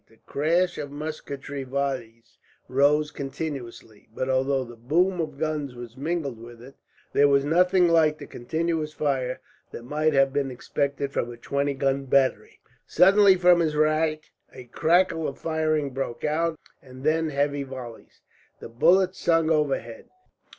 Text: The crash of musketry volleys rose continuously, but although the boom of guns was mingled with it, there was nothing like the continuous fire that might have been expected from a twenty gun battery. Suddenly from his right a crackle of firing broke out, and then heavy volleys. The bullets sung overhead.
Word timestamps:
The 0.09 0.17
crash 0.17 0.79
of 0.79 0.89
musketry 0.89 1.61
volleys 1.63 2.39
rose 2.67 3.11
continuously, 3.11 4.09
but 4.15 4.29
although 4.29 4.63
the 4.63 4.75
boom 4.75 5.21
of 5.21 5.37
guns 5.37 5.75
was 5.75 5.95
mingled 5.95 6.39
with 6.41 6.59
it, 6.59 6.73
there 7.13 7.27
was 7.27 7.45
nothing 7.45 7.87
like 7.87 8.17
the 8.17 8.25
continuous 8.25 8.93
fire 8.93 9.39
that 9.69 9.83
might 9.85 10.13
have 10.15 10.33
been 10.33 10.49
expected 10.49 11.11
from 11.13 11.31
a 11.31 11.37
twenty 11.37 11.75
gun 11.75 12.05
battery. 12.05 12.61
Suddenly 12.87 13.35
from 13.35 13.59
his 13.59 13.75
right 13.75 14.27
a 14.51 14.63
crackle 14.63 15.27
of 15.27 15.37
firing 15.37 15.91
broke 15.91 16.23
out, 16.23 16.57
and 16.81 17.03
then 17.03 17.29
heavy 17.29 17.61
volleys. 17.61 18.21
The 18.59 18.69
bullets 18.69 19.19
sung 19.19 19.51
overhead. 19.51 20.09